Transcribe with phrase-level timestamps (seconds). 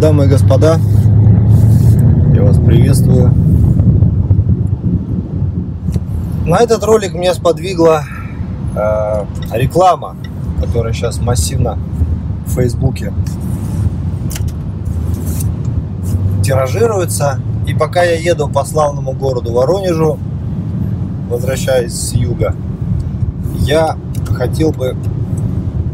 [0.00, 0.78] Дамы и господа,
[2.32, 3.34] я вас приветствую.
[6.46, 8.04] На этот ролик меня сподвигла
[8.76, 9.24] э,
[9.54, 10.14] реклама,
[10.60, 11.80] которая сейчас массивно
[12.46, 13.12] в Фейсбуке
[16.44, 17.40] тиражируется.
[17.66, 20.16] И пока я еду по славному городу Воронежу,
[21.28, 22.54] возвращаясь с юга,
[23.56, 23.96] я
[24.28, 24.96] хотел бы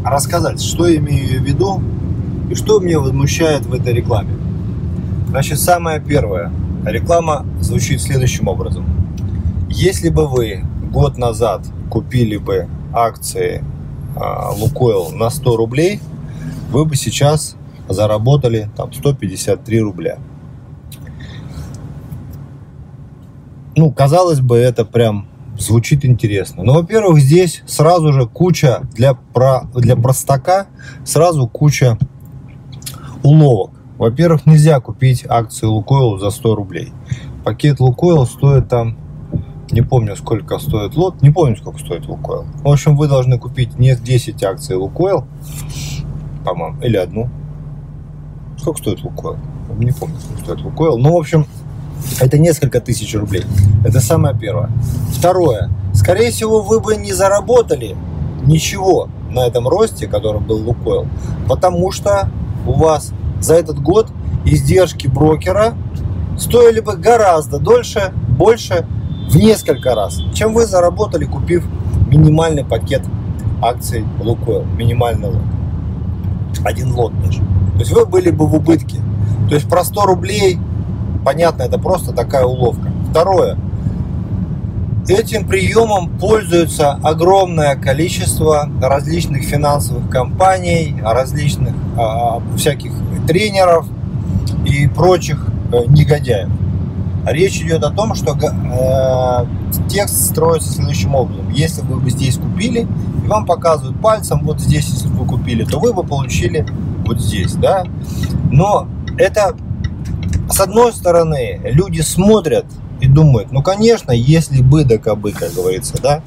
[0.03, 1.81] рассказать, что я имею в виду
[2.49, 4.33] и что меня возмущает в этой рекламе.
[5.29, 6.51] Значит, самое первое.
[6.85, 8.85] Реклама звучит следующим образом.
[9.69, 13.63] Если бы вы год назад купили бы акции
[14.15, 15.99] а, Лукойл на 100 рублей,
[16.71, 17.55] вы бы сейчас
[17.89, 20.19] заработали там 153 рубля.
[23.75, 26.63] Ну, казалось бы, это прям звучит интересно.
[26.63, 30.67] Но, во-первых, здесь сразу же куча для, про, для простака,
[31.03, 31.97] сразу куча
[33.25, 33.71] уловок.
[33.97, 36.93] Во-первых, нельзя купить акции Лукойл за 100 рублей.
[37.43, 38.97] Пакет Лукойл стоит там,
[39.71, 42.45] не помню, сколько стоит лот, не помню, сколько стоит Лукойл.
[42.63, 45.25] В общем, вы должны купить не 10 акций Лукойл,
[46.43, 47.29] по-моему, или одну.
[48.59, 49.37] Сколько стоит Лукойл?
[49.77, 50.97] Не помню, сколько стоит Лукойл.
[50.97, 51.47] Ну, в общем,
[52.19, 53.43] это несколько тысяч рублей.
[53.83, 54.69] Это самое первое.
[55.17, 55.69] Второе.
[55.93, 57.95] Скорее всего, вы бы не заработали
[58.43, 61.07] ничего на этом росте, который был Лукойл,
[61.47, 62.29] потому что
[62.65, 64.09] у вас за этот год
[64.45, 65.75] издержки брокера
[66.37, 68.85] стоили бы гораздо дольше, больше,
[69.29, 71.65] в несколько раз, чем вы заработали, купив
[72.07, 73.01] минимальный пакет
[73.61, 75.41] акций Лукойл, минимальный лот.
[76.63, 77.39] Один лот даже.
[77.39, 78.99] То есть вы были бы в убытке.
[79.49, 80.59] То есть про 100 рублей
[81.25, 82.91] понятно, это просто такая уловка.
[83.09, 83.57] Второе.
[85.07, 91.73] Этим приемом пользуется огромное количество различных финансовых компаний, различных
[92.57, 92.91] всяких
[93.27, 93.87] тренеров
[94.65, 96.49] и прочих э, негодяев.
[97.25, 99.45] Речь идет о том, что э,
[99.89, 101.49] текст строится следующим образом.
[101.49, 105.63] Если вы бы здесь купили, и вам показывают пальцем, вот здесь, если бы вы купили,
[105.63, 106.65] то вы бы получили
[107.05, 107.83] вот здесь, да.
[108.51, 109.55] Но это
[110.49, 112.65] с одной стороны, люди смотрят
[113.01, 116.21] и думают, ну, конечно, если бы да кабы, как говорится, да.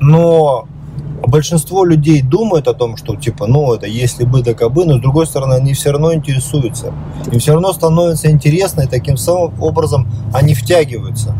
[0.00, 0.66] Но
[1.32, 5.00] большинство людей думают о том, что, типа, ну, это если бы да кабы, но с
[5.00, 6.92] другой стороны, они все равно интересуются.
[7.32, 11.34] Им все равно становится интересно, и таким самым образом они втягиваются.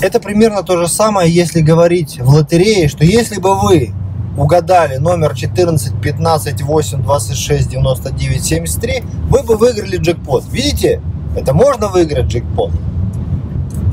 [0.00, 3.92] Это примерно то же самое, если говорить в лотерее, что если бы вы
[4.38, 10.44] угадали номер 14, 15, 8, 26, 99, 73, вы бы выиграли джекпот.
[10.50, 11.02] Видите?
[11.36, 12.70] Это можно выиграть джекпот.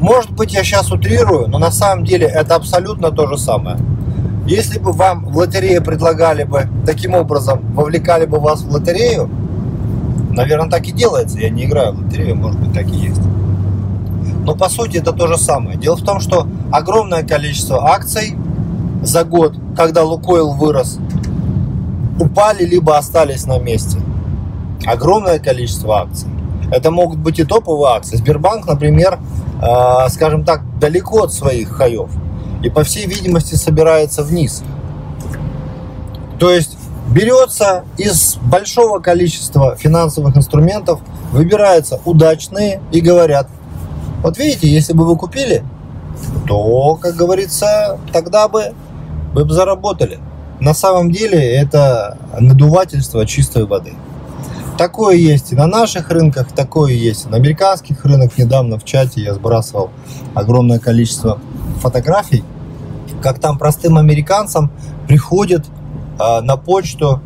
[0.03, 3.77] Может быть, я сейчас утрирую, но на самом деле это абсолютно то же самое.
[4.45, 9.29] Если бы вам в лотерее предлагали бы таким образом, вовлекали бы вас в лотерею,
[10.31, 11.39] наверное, так и делается.
[11.39, 13.21] Я не играю в лотерею, может быть, так и есть.
[14.43, 15.77] Но по сути это то же самое.
[15.77, 18.35] Дело в том, что огромное количество акций
[19.03, 20.99] за год, когда Лукойл вырос,
[22.19, 23.99] упали либо остались на месте.
[24.85, 26.27] Огромное количество акций.
[26.71, 28.17] Это могут быть и топовые акции.
[28.17, 29.17] Сбербанк, например,
[30.09, 32.09] скажем так, далеко от своих хаев.
[32.63, 34.63] И по всей видимости собирается вниз.
[36.39, 36.77] То есть
[37.09, 40.99] берется из большого количества финансовых инструментов,
[41.31, 43.47] выбираются удачные и говорят,
[44.21, 45.63] вот видите, если бы вы купили,
[46.47, 48.73] то, как говорится, тогда бы
[49.33, 50.19] вы бы заработали.
[50.59, 53.93] На самом деле это надувательство чистой воды.
[54.77, 58.37] Такое есть и на наших рынках, такое есть и на американских рынках.
[58.37, 59.91] Недавно в чате я сбрасывал
[60.33, 61.39] огромное количество
[61.79, 62.43] фотографий,
[63.21, 64.71] как там простым американцам
[65.07, 65.65] приходят
[66.19, 67.21] э, на почту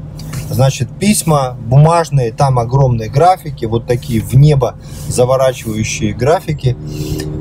[0.49, 4.75] значит, письма бумажные, там огромные графики, вот такие в небо
[5.07, 6.77] заворачивающие графики.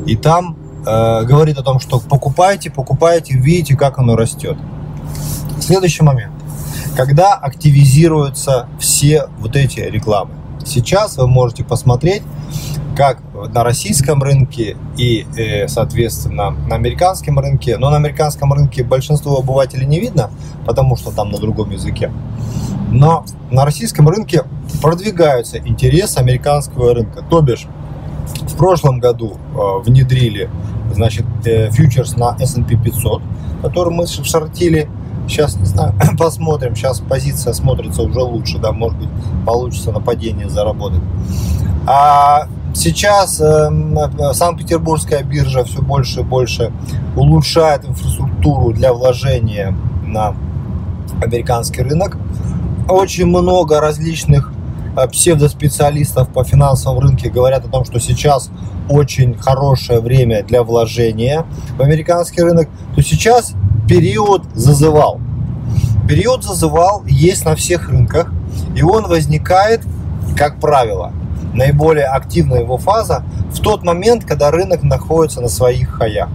[0.06, 0.56] И там
[0.86, 4.56] Э, говорит о том, что покупайте, покупайте, видите, как оно растет.
[5.60, 6.32] Следующий момент.
[6.96, 10.30] Когда активизируются все вот эти рекламы.
[10.64, 12.22] Сейчас вы можете посмотреть,
[12.96, 13.20] как
[13.52, 17.76] на российском рынке и, э, соответственно, на американском рынке.
[17.76, 20.30] Но на американском рынке большинство обывателей не видно,
[20.64, 22.10] потому что там на другом языке.
[22.90, 24.44] Но на российском рынке
[24.80, 27.22] продвигаются интересы американского рынка.
[27.28, 27.66] То бишь,
[28.42, 30.48] в прошлом году э, внедрили
[30.94, 33.22] значит, э, фьючерс на S&P 500,
[33.62, 34.88] который мы шортили.
[35.28, 36.76] Сейчас, не знаю, посмотрим.
[36.76, 39.08] Сейчас позиция смотрится уже лучше, да, может быть,
[39.44, 41.02] получится на падение заработать.
[41.86, 43.70] А сейчас э,
[44.32, 46.72] Санкт-Петербургская биржа все больше и больше
[47.16, 49.74] улучшает инфраструктуру для вложения
[50.04, 50.34] на
[51.22, 52.18] американский рынок.
[52.88, 54.52] Очень много различных
[54.96, 58.50] э, псевдоспециалистов по финансовому рынке говорят о том, что сейчас
[58.88, 61.44] очень хорошее время для вложения
[61.76, 63.54] в американский рынок, то сейчас
[63.88, 65.20] период зазывал.
[66.08, 68.32] Период зазывал есть на всех рынках,
[68.74, 69.82] и он возникает,
[70.36, 71.12] как правило,
[71.52, 76.28] наиболее активная его фаза в тот момент, когда рынок находится на своих хаях.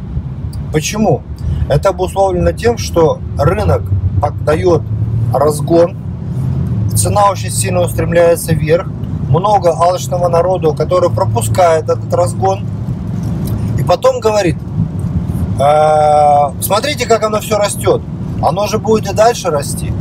[0.73, 1.21] Почему?
[1.69, 3.83] Это обусловлено тем, что рынок
[4.45, 4.81] дает
[5.33, 5.97] разгон,
[6.95, 8.87] цена очень сильно устремляется вверх,
[9.29, 12.65] много алчного народу, который пропускает этот разгон,
[13.77, 14.57] и потом говорит,
[16.61, 18.01] смотрите, как оно все растет,
[18.41, 19.93] оно же будет и дальше расти.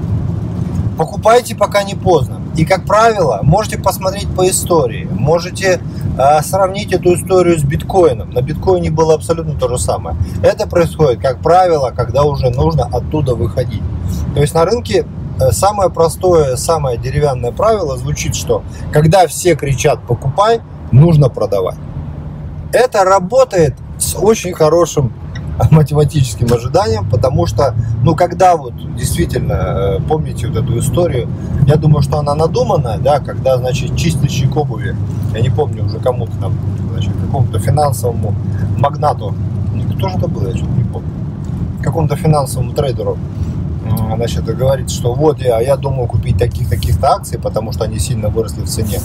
[0.96, 2.40] Покупайте, пока не поздно.
[2.56, 5.80] И, как правило, можете посмотреть по истории, можете
[6.18, 8.30] э, сравнить эту историю с биткоином.
[8.32, 10.16] На биткоине было абсолютно то же самое.
[10.42, 13.82] Это происходит, как правило, когда уже нужно оттуда выходить.
[14.34, 15.06] То есть на рынке
[15.40, 20.60] э, самое простое, самое деревянное правило звучит, что когда все кричат «покупай»,
[20.92, 21.78] нужно продавать.
[22.72, 25.12] Это работает с очень хорошим
[25.70, 31.28] математическим ожиданиям, потому что, ну, когда вот действительно, э, помните вот эту историю,
[31.66, 34.96] я думаю, что она надуманная, да, когда, значит, чистильщик обуви,
[35.34, 36.54] я не помню уже кому-то там,
[36.92, 38.34] значит, какому-то финансовому
[38.78, 39.34] магнату,
[39.96, 41.08] кто же это был, я что-то не помню,
[41.82, 43.18] какому-то финансовому трейдеру,
[44.16, 48.62] значит, говорит, что вот я, я думаю купить таких-таких-то акций, потому что они сильно выросли
[48.62, 49.00] в цене.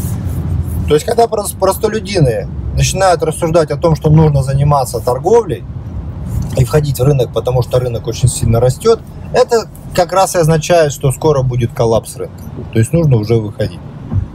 [0.87, 5.63] То есть, когда простолюдины начинают рассуждать о том, что нужно заниматься торговлей,
[6.57, 8.99] и входить в рынок, потому что рынок очень сильно растет,
[9.33, 12.43] это как раз и означает, что скоро будет коллапс рынка.
[12.73, 13.79] То есть нужно уже выходить.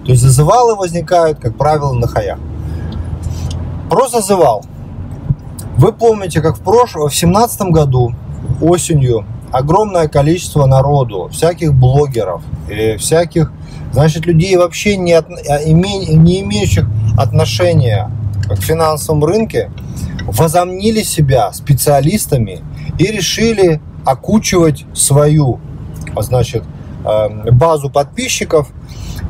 [0.04, 2.38] То есть зазывалы возникают, как правило, на хаях.
[3.88, 4.64] Про зазывал.
[5.76, 8.14] Вы помните, как в прошлом, в семнадцатом году
[8.60, 12.42] осенью огромное количество народу, всяких блогеров,
[12.98, 13.52] всяких,
[13.92, 16.86] значит, людей вообще не, от, а, не имеющих
[17.18, 18.10] отношения
[18.48, 19.70] к финансовому рынке,
[20.26, 22.60] возомнили себя специалистами
[22.98, 25.60] и решили окучивать свою,
[26.16, 26.64] значит,
[27.04, 28.68] э, базу подписчиков.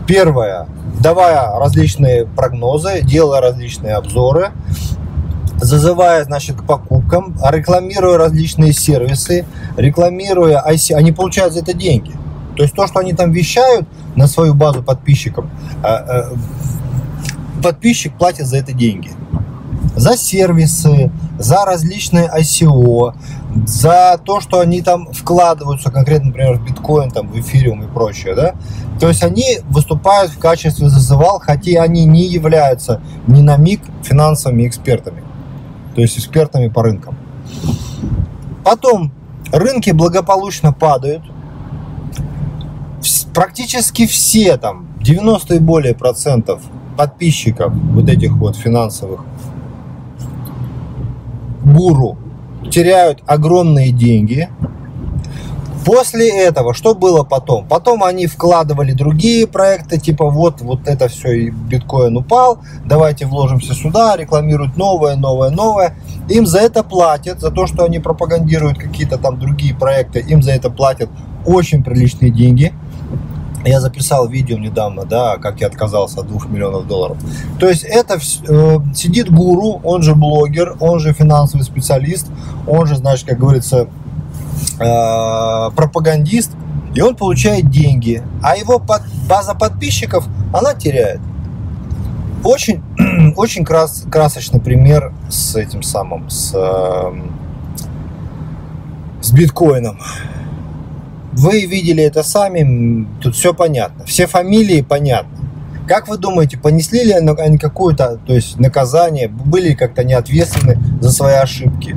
[0.06, 0.66] Первое,
[1.00, 4.50] давая различные прогнозы, делая различные обзоры,
[5.56, 9.44] зазывая, значит, к покупкам, рекламируя различные сервисы,
[9.76, 12.12] рекламируя IC, они получают за это деньги.
[12.56, 13.86] То есть то, что они там вещают
[14.16, 15.46] на свою базу подписчиков,
[15.82, 16.22] э, э,
[17.62, 19.10] подписчик платит за это деньги
[19.96, 23.14] за сервисы, за различные ICO,
[23.66, 28.34] за то, что они там вкладываются, конкретно, например, в биткоин, там, в эфириум и прочее,
[28.34, 28.54] да.
[29.00, 34.66] То есть они выступают в качестве зазывал, хотя они не являются ни на миг финансовыми
[34.66, 35.22] экспертами,
[35.94, 37.16] то есть экспертами по рынкам.
[38.64, 39.12] Потом
[39.52, 41.22] рынки благополучно падают,
[43.32, 46.60] практически все там 90 и более процентов
[46.96, 49.24] подписчиков вот этих вот финансовых
[51.64, 52.18] гуру
[52.70, 54.48] теряют огромные деньги.
[55.84, 57.66] После этого, что было потом?
[57.66, 63.74] Потом они вкладывали другие проекты, типа вот, вот это все, и биткоин упал, давайте вложимся
[63.74, 65.96] сюда, рекламируют новое, новое, новое.
[66.28, 70.52] Им за это платят, за то, что они пропагандируют какие-то там другие проекты, им за
[70.52, 71.08] это платят
[71.46, 72.74] очень приличные деньги.
[73.64, 77.18] Я записал видео недавно, да, как я отказался от 2 миллионов долларов.
[77.58, 82.26] То есть это э, сидит гуру, он же блогер, он же финансовый специалист,
[82.66, 83.86] он же, значит, как говорится,
[84.78, 86.52] э, пропагандист,
[86.94, 91.20] и он получает деньги, а его под, база подписчиков, она теряет.
[92.42, 92.82] Очень,
[93.36, 97.12] очень крас, красочный пример с этим самым, с, э,
[99.20, 99.98] с биткоином.
[101.32, 104.04] Вы видели это сами, тут все понятно.
[104.04, 105.38] Все фамилии понятны.
[105.86, 111.34] Как вы думаете, понесли ли они какое-то то есть, наказание, были как-то неответственны за свои
[111.34, 111.96] ошибки?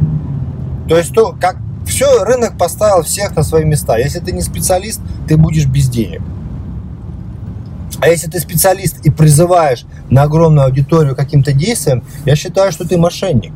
[0.88, 3.98] То есть, то, как все, рынок поставил всех на свои места.
[3.98, 6.22] Если ты не специалист, ты будешь без денег.
[8.00, 12.98] А если ты специалист и призываешь на огромную аудиторию каким-то действием, я считаю, что ты
[12.98, 13.54] мошенник.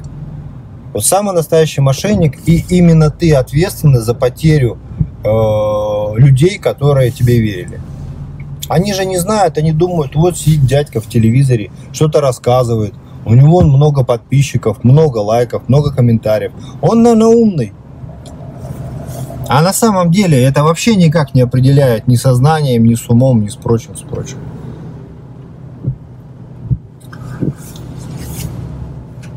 [0.94, 4.78] Вот самый настоящий мошенник, и именно ты ответственный за потерю
[5.24, 7.82] Э, людей, которые тебе верили.
[8.70, 12.94] Они же не знают, они думают, вот сидит дядька в телевизоре, что-то рассказывает,
[13.26, 16.52] у него много подписчиков, много лайков, много комментариев.
[16.82, 17.74] Он, наверное, умный.
[19.50, 23.48] А на самом деле это вообще никак не определяет ни сознанием, ни с умом, ни
[23.48, 24.38] с прочим, с прочим.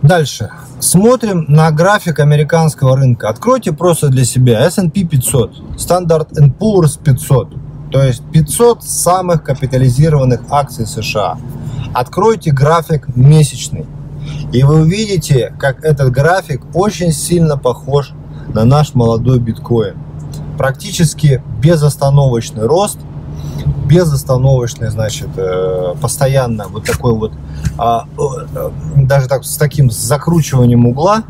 [0.02, 0.50] Дальше.
[0.80, 3.28] Смотрим на график американского рынка.
[3.28, 10.86] Откройте просто для себя S&P 500, Standard Poor's 500, то есть 500 самых капитализированных акций
[10.86, 11.36] США.
[11.92, 13.84] Откройте график месячный,
[14.54, 18.12] и вы увидите, как этот график очень сильно похож
[18.54, 19.98] на наш молодой биткоин.
[20.56, 22.98] Практически безостановочный рост,
[23.84, 27.32] безостановочный, значит, э, постоянно вот такой вот,
[27.76, 28.06] а,
[28.96, 31.24] даже так с таким закручиванием угла,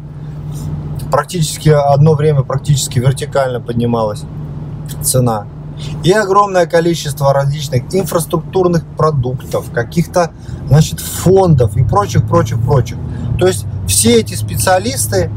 [1.10, 4.24] практически одно время практически вертикально поднималась
[5.02, 5.46] цена.
[6.04, 10.30] И огромное количество различных инфраструктурных продуктов, каких-то,
[10.68, 12.98] значит, фондов и прочих, прочих, прочих.
[13.38, 15.30] То есть все эти специалисты,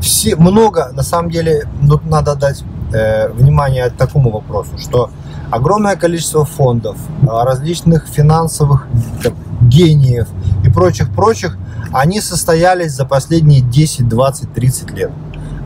[0.00, 5.10] все, много, на самом деле, тут надо дать э, внимание такому вопросу, что
[5.50, 6.96] огромное количество фондов,
[7.28, 8.86] а, различных финансовых
[9.62, 10.43] гениев и
[10.74, 11.56] прочих-прочих,
[11.92, 15.10] они состоялись за последние 10, 20, 30 лет.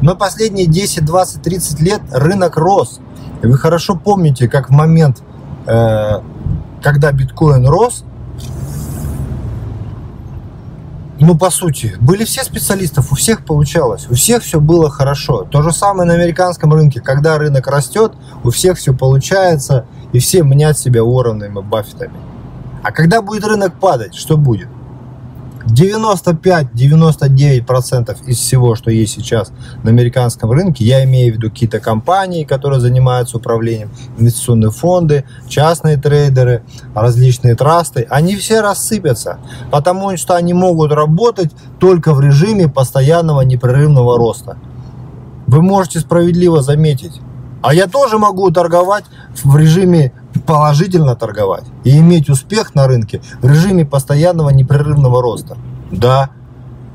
[0.01, 3.01] Но последние 10, 20, 30 лет рынок рос.
[3.43, 5.23] Вы хорошо помните, как в момент,
[5.67, 6.21] э,
[6.83, 8.05] когда биткоин рос,
[11.21, 15.47] ну, по сути, были все специалистов, у всех получалось, у всех все было хорошо.
[15.51, 18.13] То же самое на американском рынке, когда рынок растет,
[18.45, 22.15] у всех все получается, и все мнят себя Уорренами, Баффетами.
[22.85, 24.69] А когда будет рынок падать, что будет?
[25.67, 32.45] 95-99% из всего, что есть сейчас на американском рынке, я имею в виду какие-то компании,
[32.45, 36.63] которые занимаются управлением, инвестиционные фонды, частные трейдеры,
[36.95, 39.39] различные трасты, они все рассыпятся,
[39.71, 44.57] потому что они могут работать только в режиме постоянного непрерывного роста.
[45.47, 47.21] Вы можете справедливо заметить,
[47.63, 49.05] а я тоже могу торговать
[49.43, 50.13] в режиме
[50.49, 55.59] положительно торговать и иметь успех на рынке в режиме постоянного непрерывного роста.
[55.93, 56.31] Да,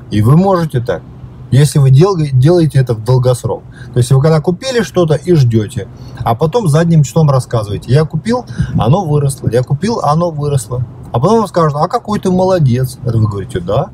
[0.10, 1.04] и вы можете так,
[1.52, 3.62] если вы делаете это в долгосрок.
[3.94, 5.88] То есть вы когда купили что-то и ждете,
[6.26, 8.44] а потом задним числом рассказываете, я купил,
[8.74, 10.84] оно выросло, я купил, оно выросло.
[11.12, 12.98] А потом вам скажут, а какой ты молодец.
[13.06, 13.92] Это вы говорите, да.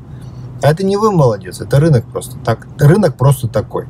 [0.62, 2.66] Это не вы молодец, это рынок просто так.
[2.78, 3.84] Рынок просто такой.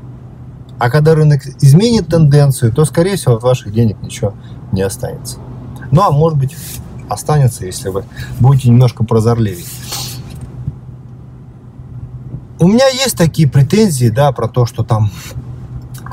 [0.80, 4.34] А когда рынок изменит тенденцию, то, скорее всего, от ваших денег ничего
[4.72, 5.38] не останется.
[5.90, 6.56] Ну, а может быть,
[7.08, 8.04] останется, если вы
[8.38, 9.66] будете немножко прозорливее.
[12.58, 15.10] У меня есть такие претензии, да, про то, что там,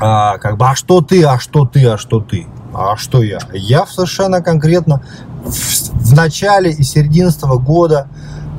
[0.00, 3.38] а, как бы, а что ты, а что ты, а что ты, а что я?
[3.52, 5.02] Я совершенно конкретно
[5.44, 8.08] в, в начале и середине года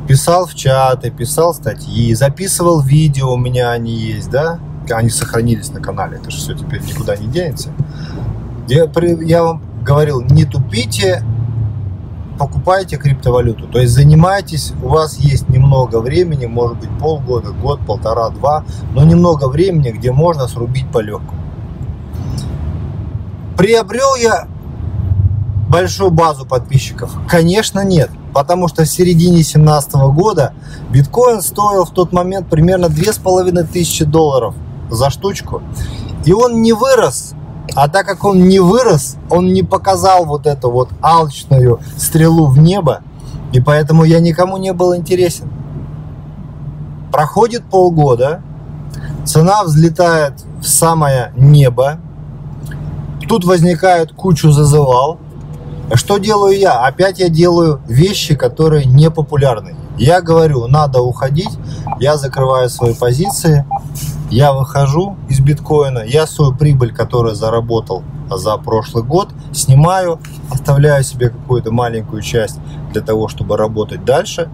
[0.07, 4.59] писал в чаты, писал статьи, записывал видео, у меня они есть, да,
[4.89, 7.69] они сохранились на канале, это же все теперь никуда не денется.
[8.67, 8.88] Я,
[9.21, 11.24] я вам говорил, не тупите,
[12.38, 13.67] покупайте криптовалюту.
[13.67, 19.03] То есть занимайтесь, у вас есть немного времени, может быть полгода, год, полтора, два, но
[19.03, 21.41] немного времени, где можно срубить по легкому.
[23.58, 24.48] Приобрел я
[25.69, 27.12] большую базу подписчиков?
[27.27, 28.12] Конечно, нет.
[28.31, 30.53] Потому что в середине 2017 года
[30.91, 34.53] биткоин стоил в тот момент примерно 2500 долларов
[34.91, 35.63] за штучку.
[36.25, 37.34] И он не вырос.
[37.75, 42.57] А так как он не вырос, он не показал вот эту вот алчную стрелу в
[42.57, 43.01] небо.
[43.51, 45.49] И поэтому я никому не был интересен.
[47.11, 48.41] Проходит полгода,
[49.25, 51.99] цена взлетает в самое небо.
[53.27, 55.19] Тут возникает кучу зазывал.
[55.93, 56.85] Что делаю я?
[56.85, 59.75] Опять я делаю вещи, которые не популярны.
[60.00, 61.51] Я говорю, надо уходить,
[62.00, 63.65] я закрываю свои позиции,
[64.32, 71.29] я выхожу из биткоина, я свою прибыль, которую заработал за прошлый год, снимаю, оставляю себе
[71.29, 72.60] какую-то маленькую часть
[72.94, 74.50] для того, чтобы работать дальше,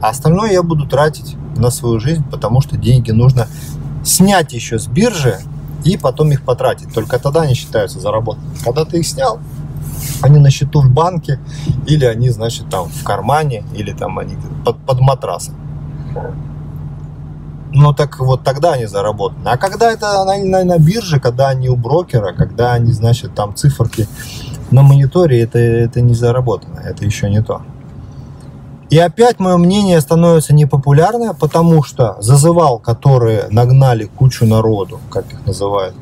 [0.00, 3.46] а остальное я буду тратить на свою жизнь, потому что деньги нужно
[4.04, 5.38] снять еще с биржи
[5.84, 6.94] и потом их потратить.
[6.94, 8.56] Только тогда они считаются заработанными.
[8.64, 9.38] Когда ты их снял,
[10.22, 11.38] они на счету в банке,
[11.86, 15.54] или они, значит, там в кармане, или там они под, под матрасом.
[17.72, 19.48] Ну так вот тогда они заработаны.
[19.48, 23.54] А когда это на, на, на бирже, когда они у брокера, когда они, значит, там
[23.54, 24.08] циферки
[24.70, 27.62] на мониторе, это, это не заработано, это еще не то.
[28.90, 35.44] И опять мое мнение становится непопулярное, потому что зазывал, которые нагнали кучу народу, как их
[35.44, 35.94] называют,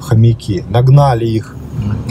[0.00, 1.54] хомяки, нагнали их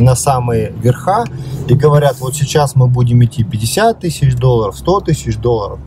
[0.04, 1.26] на самые верха
[1.68, 5.80] и говорят, вот сейчас мы будем идти 50 тысяч долларов, 100 тысяч долларов.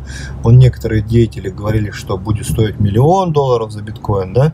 [0.43, 4.53] Вон некоторые деятели говорили, что будет стоить миллион долларов за биткоин, да?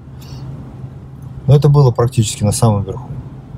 [1.47, 3.09] Но это было практически на самом верху.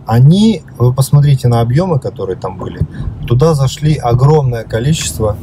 [0.06, 2.80] Они, вы посмотрите на объемы, которые там были,
[3.26, 5.37] туда зашли огромное количество,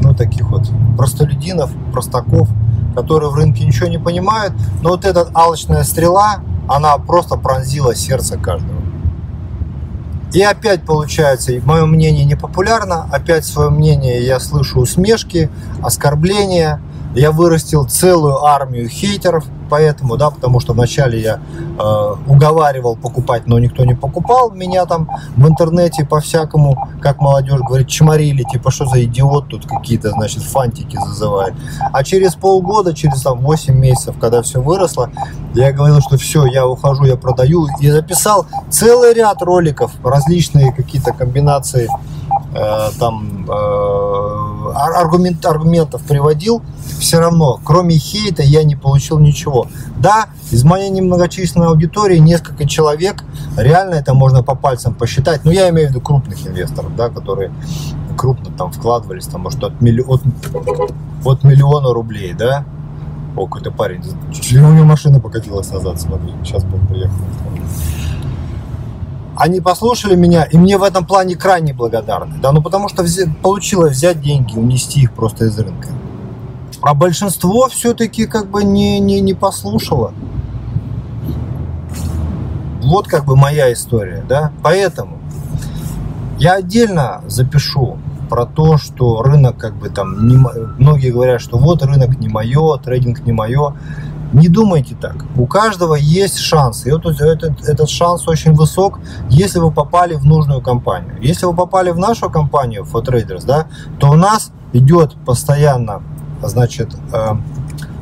[0.00, 2.48] ну, таких вот простолюдинов, простаков,
[2.94, 8.36] которые в рынке ничего не понимают, но вот эта алчная стрела, она просто пронзила сердце
[8.36, 8.83] каждого.
[10.34, 15.48] И опять получается, мое мнение не популярно, опять свое мнение я слышу усмешки,
[15.80, 16.80] оскорбления.
[17.14, 21.40] Я вырастил целую армию хейтеров, поэтому, да, потому что вначале я
[21.78, 24.50] э, уговаривал покупать, но никто не покупал.
[24.50, 30.10] Меня там в интернете по-всякому, как молодежь говорит, чморили, типа, что за идиот тут какие-то,
[30.10, 31.54] значит, фантики зазывает.
[31.92, 35.10] А через полгода, через там 8 месяцев, когда все выросло,
[35.54, 37.68] я говорил, что все, я ухожу, я продаю.
[37.80, 41.88] И записал целый ряд роликов, различные какие-то комбинации
[42.98, 46.62] там э, аргумент, аргументов приводил,
[47.00, 49.66] все равно, кроме хейта, я не получил ничего.
[49.98, 53.24] Да, из моей немногочисленной аудитории несколько человек,
[53.56, 57.52] реально это можно по пальцам посчитать, но я имею в виду крупных инвесторов, да, которые
[58.16, 60.02] крупно там вкладывались, там, может, от, милли...
[60.02, 60.22] от,
[61.24, 62.64] от миллиона рублей, да.
[63.36, 67.16] О, какой-то парень, у него машина покатилась назад, смотри, сейчас бы приехал
[69.36, 72.36] они послушали меня, и мне в этом плане крайне благодарны.
[72.40, 75.88] Да, ну потому что взять, получилось взять деньги, унести их просто из рынка.
[76.82, 80.12] А большинство все-таки как бы не, не, не послушало.
[82.82, 84.52] Вот как бы моя история, да.
[84.62, 85.18] Поэтому
[86.38, 87.96] я отдельно запишу
[88.28, 90.36] про то, что рынок как бы там, не,
[90.78, 93.74] многие говорят, что вот рынок не мое, трейдинг не мое.
[94.34, 95.14] Не думайте так.
[95.36, 96.86] У каждого есть шанс.
[96.86, 98.98] И вот этот, этот шанс очень высок,
[99.30, 101.14] если вы попали в нужную компанию.
[101.22, 103.68] Если вы попали в нашу компанию, FoTraders, да,
[104.00, 106.02] то у нас идет постоянно
[106.42, 107.36] значит, э,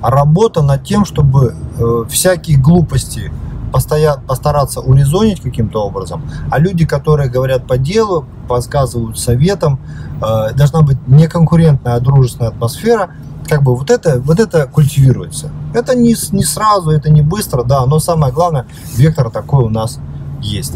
[0.03, 3.31] работа над тем, чтобы э, всякие глупости
[3.71, 9.81] постараться урезонить каким-то образом, а люди, которые говорят по делу, подсказывают советом,
[10.23, 13.11] э, должна быть не конкурентная, а дружественная атмосфера–
[13.53, 15.51] как бы вот это, вот это культивируется.
[15.75, 18.65] Это не, не сразу, это не быстро, да, но самое главное,
[18.97, 19.99] вектор такой у нас
[20.41, 20.73] есть.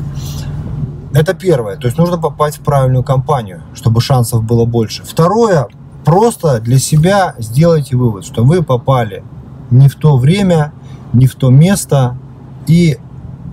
[1.14, 5.04] Это первое, то есть нужно попасть в правильную компанию, чтобы шансов было больше.
[5.04, 5.68] Второе,
[6.04, 9.24] просто для себя сделайте вывод, что вы попали
[9.70, 10.74] не в то время,
[11.14, 12.18] не в то место
[12.66, 12.98] и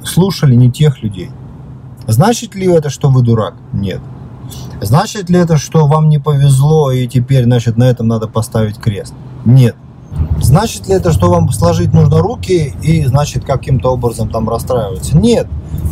[0.03, 1.31] слушали не тех людей.
[2.07, 3.53] Значит ли это, что вы дурак?
[3.71, 4.01] Нет.
[4.81, 9.13] Значит ли это, что вам не повезло и теперь, значит, на этом надо поставить крест?
[9.45, 9.75] Нет.
[10.41, 15.17] Значит ли это, что вам сложить нужно руки и, значит, каким-то образом там расстраиваться?
[15.17, 15.47] Нет.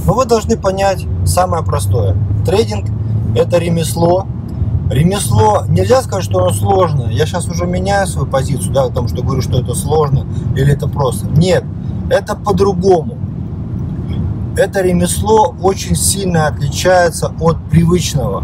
[0.05, 2.17] Но вы должны понять самое простое.
[2.45, 2.85] Трейдинг–
[3.35, 4.25] это ремесло.
[4.89, 7.07] Ремесло, нельзя сказать, что оно сложно.
[7.09, 10.87] Я сейчас уже меняю свою позицию, да, потому что говорю, что это сложно или это
[10.87, 11.27] просто.
[11.27, 11.63] Нет,
[12.09, 13.17] это по-другому
[14.57, 18.43] это ремесло очень сильно отличается от привычного.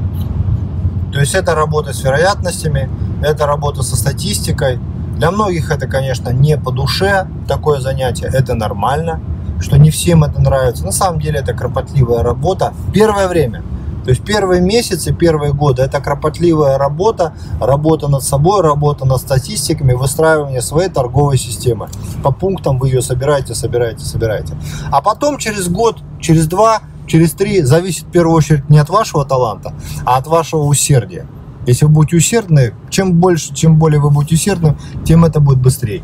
[1.12, 2.89] То есть это работа с вероятностями,
[3.24, 4.80] это работа со статистикой.
[5.17, 9.20] Для многих это, конечно, не по душе такое занятие, это нормально,
[9.60, 10.86] что не всем это нравится.
[10.86, 12.74] На самом деле это кропотливая работа.
[12.93, 13.63] Первое время–
[14.08, 19.91] то есть первые месяцы, первые годы это кропотливая работа, работа над собой, работа над статистиками,
[19.91, 21.89] выстраивание своей торговой системы.
[22.24, 24.56] По пунктам вы ее собираете, собираете, собираете.
[24.93, 29.26] А потом через год, через два, через три зависит в первую очередь не от вашего
[29.26, 29.74] таланта,
[30.06, 31.28] а от вашего усердия.
[31.65, 36.02] Если вы будете усердны, чем больше, чем более вы будете усердны, тем это будет быстрее.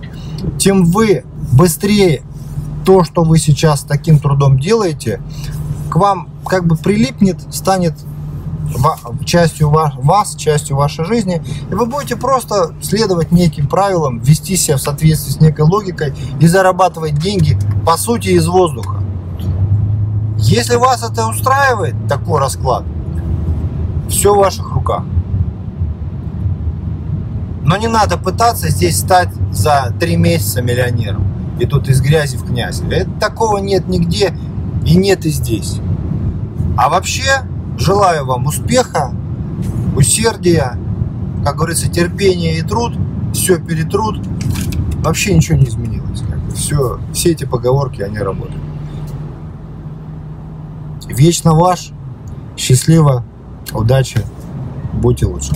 [0.60, 2.22] Тем вы быстрее
[2.86, 5.22] то, что вы сейчас таким трудом делаете,
[5.94, 7.94] к вам как бы прилипнет, станет
[9.26, 14.82] частью вас, частью вашей жизни, и вы будете просто следовать неким правилам, вести себя в
[14.82, 19.04] соответствии с некой логикой и зарабатывать деньги, по сути, из воздуха.
[20.40, 22.86] Если вас это устраивает, такой расклад,
[24.10, 25.04] все в ваших руках.
[27.62, 31.28] Но не надо пытаться здесь стать за три месяца миллионером.
[31.60, 32.82] И тут из грязи в князь.
[32.90, 34.34] Это, такого нет нигде
[34.86, 35.80] и нет и здесь.
[36.78, 37.44] А вообще,
[37.78, 39.14] желаю вам успеха,
[39.96, 40.78] усердия,
[41.44, 42.94] как говорится, терпения и труд.
[43.34, 44.26] Все перетрут.
[45.04, 46.24] Вообще ничего не изменилось.
[46.56, 48.62] Все, все эти поговорки, они работают.
[51.08, 51.92] Вечно ваш.
[52.56, 53.26] Счастливо.
[53.74, 54.22] Удачи.
[54.94, 55.54] Будьте лучше.